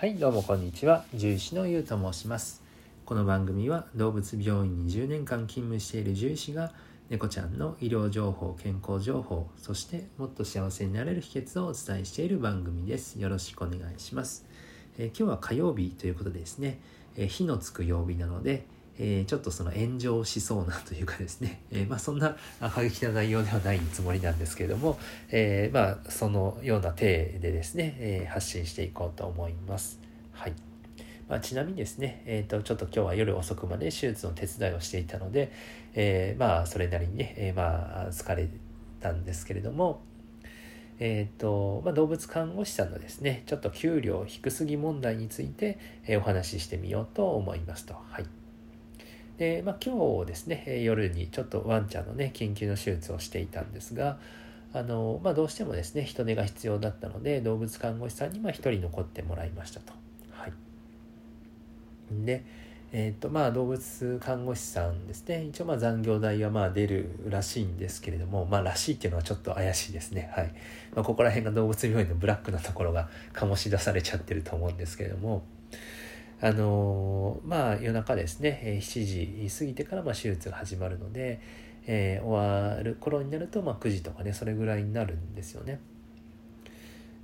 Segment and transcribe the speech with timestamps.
[0.00, 1.04] はいどうもこんにちは。
[1.12, 2.62] 獣医師のゆうと申します。
[3.04, 6.72] この番組は動物病院に10年間勤務している獣医師が
[7.10, 13.20] 猫ちゃんの医療情報健康情報そしてもっと幸せになれる秘訣をお伝えしている番組です。
[13.20, 14.46] よろしくお願いします、
[14.96, 16.80] えー、今日は火曜日ということですね、
[17.16, 18.64] えー、火のつく曜日なので
[19.02, 24.98] えー、ちょっとその炎上しそうなというかですね、 えー、まあ、そんな過激な内容ではないつもりなんですけれども、
[25.30, 29.98] えー、まあ、そのような体でですね、え発信していこうと思います。
[30.32, 30.52] はい。
[31.30, 35.50] まあ、ちなみにですね、えーと、ちょっと今日は夜遅くまで手術の手伝いをしていたので、
[35.94, 38.48] えまあそれなりにね、えまあ疲れ
[39.00, 40.02] たんですけれども、
[40.98, 47.94] えーとまあ、動物看護師さんのですねちょっと給料低すぎ問題について、えお話ししてみようと思いますと。
[47.94, 48.39] はい
[49.40, 54.18] で、まあ、今日ですね夜にちょっとワンちゃんのね緊急の手術をしていたんですが
[54.74, 59.94] あの、まあ、どうしてもですね人手が必要だったので動物看護師さんに1人残ってもらいましたと。
[60.32, 60.52] はい、
[62.10, 62.44] で
[62.92, 70.30] えーとまあ、動物看護師さんですね一応まあ残業代はまあ出るらしいんですけれどもまあらしいっていうのはちょっと怪しいですね。
[70.34, 70.52] はい、
[70.94, 75.44] まあ、ここら辺が動物病院のブラックなところが醸し出されちゃってると思うんですけれども
[76.42, 81.40] あのまあ夜中ですね7時過ぎてからま手術が始まるので、
[81.86, 85.80] えー、終わる頃になるとま9時とかねそれぐらいになるんですよね。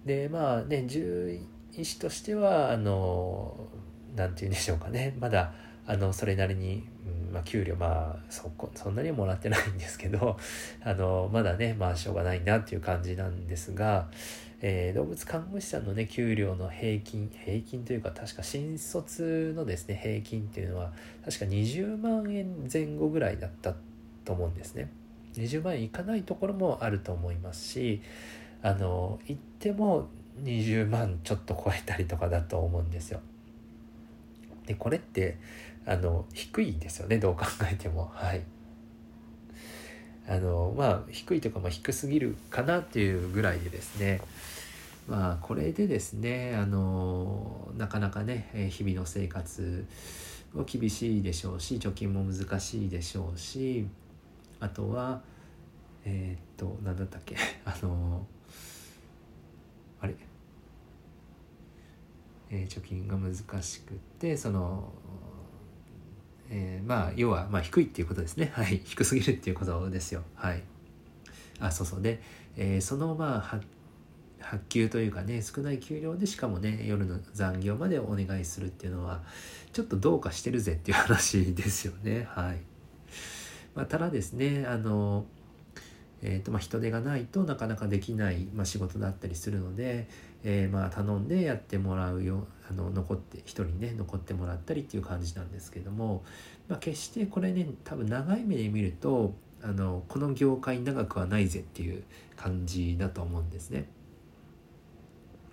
[0.05, 1.33] でまあね獣
[1.77, 3.69] 医師としてはあの
[4.15, 5.53] なて言うんでしょうかねまだ
[5.87, 6.85] あのそれなりに、
[7.37, 10.39] まあ、給料まあそこそんなにもらってないんですけど
[10.83, 14.09] あのまだねまあしょうがないなっていう感じなんですが
[14.63, 20.93] えー、動物看護師さんのね給料の平均平均というか確か新卒のですね平均っていうのは
[21.27, 23.75] 確か20万円前後ぐらいだった
[24.25, 24.91] と思うんですね。
[25.35, 28.01] 20万円いかないところもあると思いますし
[28.63, 30.09] あの行っても
[30.43, 33.21] 20万ちょっと超えたりとかだと思うんですよ。
[34.65, 35.37] でこれって
[35.87, 38.11] あの低いですよねどう考えても。
[38.15, 38.43] はい。
[40.29, 44.21] あのまあ低いというか、まあ、低すぎるかなっていうぐらいでですね。
[45.09, 49.87] まあこれでですねあのなかなかね日々の生活
[50.53, 53.87] も厳しいでしょうし貯金も難しいでしょうし
[54.59, 55.21] あとは
[56.05, 57.37] えー、っと何だったっけ？
[57.65, 58.27] あの
[60.01, 60.15] あれ、
[62.51, 64.93] え、貯金が難しくってその
[66.51, 68.51] えー、まあ要はまあ低いっていうことですね。
[68.55, 68.81] はい。
[68.85, 70.23] 低すぎるっていうことですよ。
[70.35, 70.63] はい。
[71.59, 72.03] あそうそう。
[72.03, 72.21] で、
[72.57, 73.41] えー、そのまあ
[74.41, 79.23] 発給というかね少ない給料でしかもね夜の残業までお願いするっていうのは
[79.73, 82.29] ちょっとどうかしてるぜっていう話ですよね。
[82.31, 82.59] はい、
[83.75, 85.27] まあ、ただですねあの
[86.23, 90.09] えーとまあ、人手がないとなかなかできない、まあ、仕事だったりするので、
[90.45, 96.25] えー、まあ頼んでやってもらうよあの残って一人ね残ってもらったりっていう感じなんですけども、
[96.69, 102.05] まあ、決してこれね多分長い目で見るとあのこの業界長くはないぜっていう
[102.37, 103.89] 感じだと思うんですね。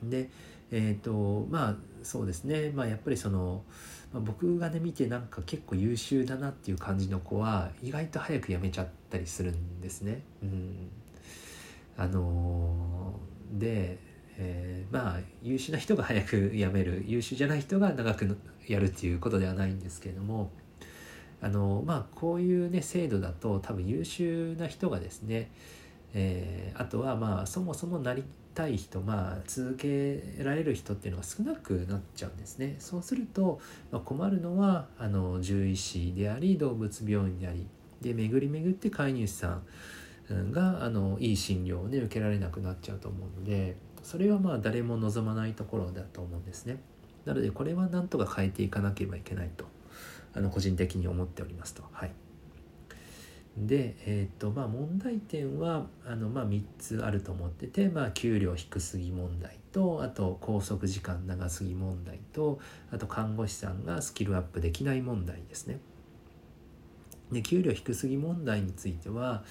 [0.04, 0.30] で
[0.72, 3.64] えっ、ー、とまあそうですねまあやっぱりその、
[4.12, 10.22] まあ、僕がね見てなんか結構優秀だなっていう感じの子は意外と早く辞めちゃったりするんですね。
[10.42, 10.90] うん、
[11.98, 17.04] あのー、で、えー、まあ優秀な人が早く辞める。
[17.08, 20.52] 優秀じゃない人が長くやるっていうことではないんですけれども
[21.42, 25.52] あのまあこういうね制度だと多分優秀な人がですね
[26.14, 28.24] えー、あとはまあそもそもなり
[28.54, 32.76] たい人まあ続けられる人っていうのが少なくなっちゃうんですね。
[32.80, 33.60] そうすると、
[33.92, 37.66] まあ、困るのはあの獣医師であり動物病院であり
[38.02, 39.60] で巡り巡って飼い主さ
[40.32, 46.78] んがあのいい診療をね受けられなくなっちゃうと思うのでそれはまあ誰も望まないところだと思うんですね
[47.26, 49.66] なのでこれはなんとか変えていかなければいけないと
[50.36, 52.12] あの個人的に思っておりますとはい。
[53.56, 62.60] で、えーとまあ、問題点はあの、まあ、3つあると思ってて、まあ、給料低すぎ問題とあと拘束時間長すぎ問題と
[62.92, 65.80] あと看護師さんがスキルアップできない問題ですね。
[67.32, 69.44] で給料低すぎ問題については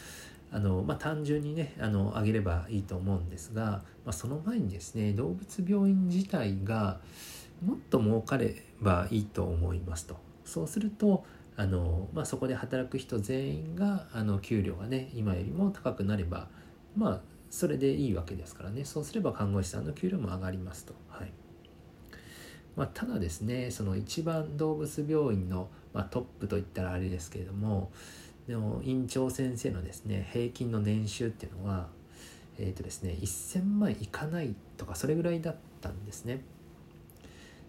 [0.53, 3.63] あの、まあ、単純にねあの上げればいいと思うんですが、
[4.05, 7.01] まあ、その前にですね動物病院自体が
[7.65, 10.17] もっと儲かればいいと思いますと。
[10.45, 11.25] そうすると
[11.57, 16.49] あの、まあ、そこで働く人全員があの給料がね今よりも高くなれば
[16.97, 20.95] まあそれでいいわけですからねそうすれば看護師さんの給料も上がりますと。
[21.09, 21.33] はい
[22.75, 27.91] まあ、ただですねその一番動物病院の、まあ、トップといったらあれですけれども
[28.47, 31.89] でも院長先生のですね平均の年収っていうのは
[32.59, 36.43] えっ、ー、とですね1000万いかないとかそれぐらいだったんですね。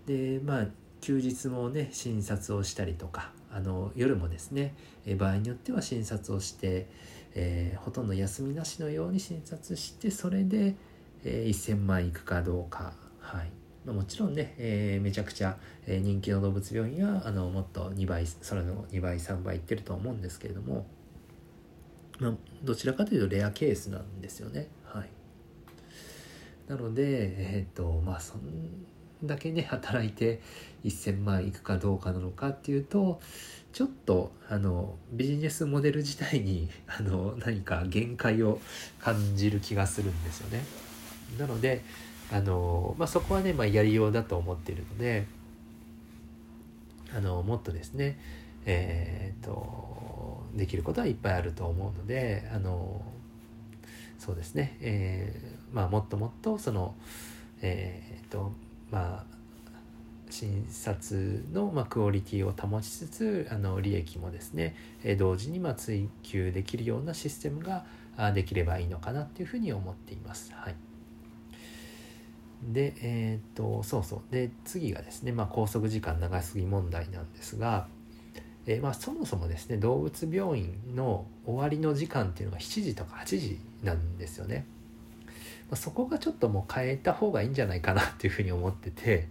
[0.06, 0.68] でまあ
[1.02, 4.74] 休日もね診察をしたりとかあの夜もですね、
[5.18, 6.88] 場合によっては診察をして、
[7.36, 10.76] えー、ほとんど休みなしのように診察してそれで、
[11.24, 13.52] えー、1000万いくかどうか、はい、
[13.86, 20.86] もちろんね、えー、めちゃくちゃ、人気の動物病院はあのもっと2倍それの2倍3倍いってると思うんですけれども、
[22.20, 22.34] まあ、
[22.64, 24.70] どちらかというとレアケースなんですよね。
[24.86, 25.10] はい、
[26.70, 28.42] なので、えっ、とまあそん
[29.24, 30.42] だけね働いて
[30.84, 33.20] 1,000万いくかどうかなのかっていうと
[33.72, 38.62] ちょっとあのビジネスモデル自体に あの何か限界を
[39.00, 40.64] 感じる気がするんですよね。
[41.38, 41.82] なので
[42.32, 45.26] あの、まあ、そこはね、まあ、やりようだと思っているので
[47.16, 48.18] あのもっとですね
[48.66, 53.02] えー、っとできることはいっぱいあると思うのであの
[54.20, 56.96] そうですね、えー、まあ、もっともっとその
[57.62, 58.52] えー、っと
[58.92, 59.34] まあ
[60.30, 67.86] 診察の、まあ、クオリティを保ちつつあの利益もですね、え同時にま追求できるようなシステムが
[68.34, 70.52] できればいいのかなっていうふうに思っています。
[70.56, 70.76] はい、
[72.72, 77.88] でえっ、とそうそうで次がですね、まあ、拘束時間長すぎ問題なんですが、
[78.66, 84.66] えー、まあ、そもそもですね動物病院の終わりの時間っていうのが7時とか8時なんですよね。
[85.70, 89.28] まそこがちょっともう変えた方がいいんじゃないかなっていうふうに思ってて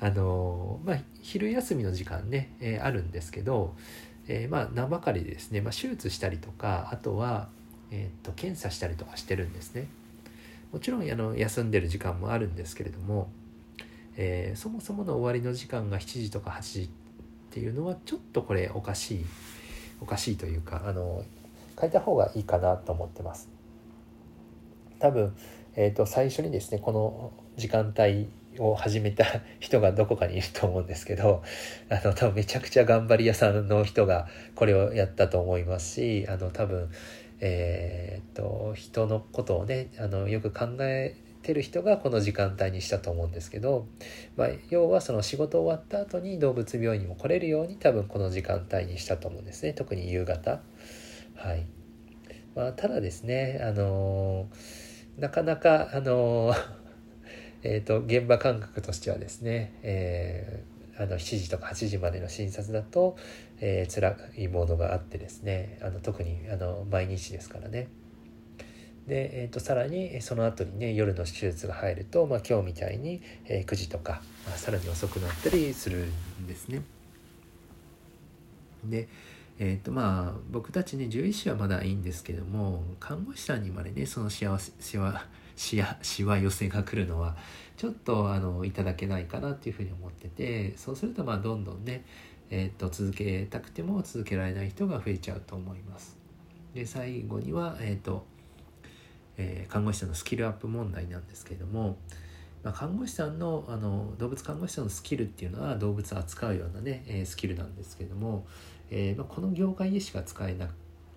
[0.00, 3.74] あのまあ昼休みの時間ね、えー、あるんですけど、
[4.26, 7.48] えー、まあ名ばかりでですね、まあ、手術したりとかあとは、
[7.90, 9.86] えー、と検査したりとかしてるんですね
[10.72, 13.30] もちろんあの休んでる時間もあるんですけれども、
[14.16, 16.88] えー、そもそもの終わりの時間が7時とか8時っ
[17.50, 19.26] ていうのはちょっとこれおかしい
[20.00, 21.24] おかしいというかあの
[21.80, 23.48] 変えた方がいいかなと思ってます。
[24.98, 25.34] 多分、
[25.76, 28.28] えー、と最初にですねこの時間帯
[28.58, 29.24] を始めた
[29.60, 31.42] 人がどこかにいると思うんですけど
[31.88, 36.90] あの多分めちゃくちゃ頑張り屋さんの人がこれをやったと思いますしあの多分
[37.40, 43.86] えー、っと人のことをねあのよく考えてる人がこの時間帯にしたと思うんですけど、
[44.36, 50.60] まあ、要はその仕事終わった後に動物病院にも来れるように多分この時間帯にしたと思うんですね特に夕方。
[51.36, 51.66] はい
[52.56, 54.88] まあ、ただですねあのー
[55.18, 56.54] なかなかあの
[57.64, 63.16] えーと、現場感覚としてはですね、えー、あの7時とか8時までの診察だと、
[63.60, 67.88] えー、辛いものがあってですねあの特にあの毎日ですからね。
[69.06, 76.10] で、えーと、さらにその後にね夜の手術が入ると、まあ、今日みたいに、えー、9時とか、まあ、さらに遅くなったりする
[76.42, 76.82] んですね。
[78.84, 79.08] で
[79.60, 85.26] えーとまあ、僕たちね獣医師はまだいいんですけども看護師さんにまでねその幸せしわ
[85.58, 87.36] しわ寄せが来るのは
[87.76, 92.04] ちょっとあのいただけないかなっていうふうに思っててそうするとまあどんどんね、
[92.50, 96.16] えーと、続けたくても続けられない人が増えちゃうと思います。
[96.74, 98.26] で最後には、えーと
[99.36, 101.96] えー、看護師さんのスキルアップ問題なんですけれども、
[102.62, 108.46] まあ、看護師さんのあの動物看護師さんのスキルっていうのは動物を扱うようなね、えー、スキルなんですけれども
[108.90, 110.66] えー、まあ、この業界でしか使えな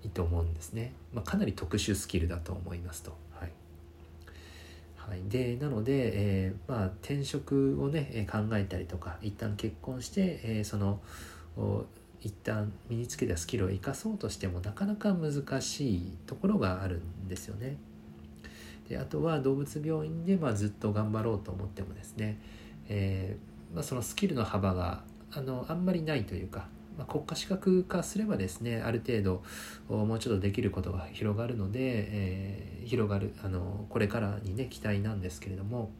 [0.03, 3.15] いと思うんですね、まあ、かなり特殊スキルだと思いますと。
[5.07, 10.99] はい、でなので、えー、まあ、転職をね考えたりとか一旦結婚して、えー、その
[12.21, 17.77] 一旦身につけたスキルを生かそうとしてもなかなか難しいところがあるんですよね。
[18.87, 22.39] であとは動物病院で、まあ、ずっと頑張ろうと思ってもですね、
[22.89, 26.67] えー、まあ、そのスキルの幅があのあんまりないというか
[26.97, 29.43] まあ、国家資格化すればですねある程度
[29.89, 35.91] もうちょっとできることが広がるので、えー、広がるあのこれからにね期待なんですけれども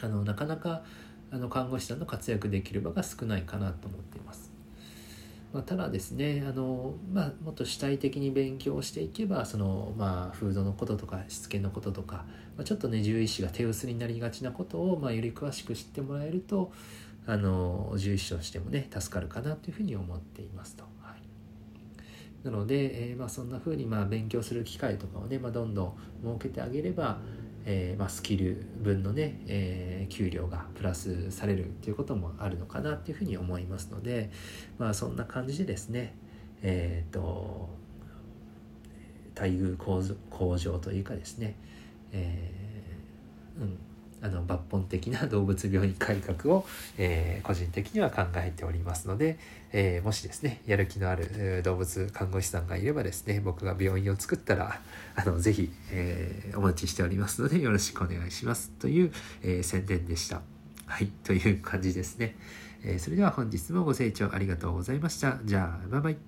[0.00, 0.82] あのなかなか
[1.30, 4.56] あの看護師さんの活躍できる場が少ないかなと思っています。
[5.52, 16.72] まあ、ただですねあの、まあ、もっと主体的に勉強していけばその、まあ、フードのこととかしつけのこととか、まあ、ちょっとね獣医師が手薄になりがちなことを、まあ、より詳しく知ってもらえると
[17.26, 20.84] あの獣医師としてもね助かるかなというふうに思っていますと。
[21.02, 21.22] はい、
[22.44, 27.18] なので、えー、まあ、そんなふうにまあ勉強する機会とかをね、まあ、どんどん設けてあげれば、
[27.64, 34.30] えー、まあ、スキル分のね、えー、給料がプラスされるということもあるのかなっていうふうに思いますので、
[34.78, 36.14] まあ、そんな感じでですね
[36.62, 37.68] えっ、と
[39.34, 41.56] 待遇向上というかですね、
[42.12, 43.78] えー、うん
[44.26, 46.66] あの抜本的な 動物病院改革を、
[46.98, 49.38] えー、個人的には考えておりますので、
[49.72, 54.80] えー、もしですねやる気のある動物看護師さんがいればですね僕が病院を作ったら
[55.14, 58.70] あのぜひ、えー、お待ちしておりますのでよろしくお願いします。
[58.78, 60.42] という、え宣伝でした。
[60.86, 62.36] はいという感じですね、
[62.84, 65.38] え、それでは本日もご清聴ありがとうございました。
[65.44, 66.26] じゃあバイバイ。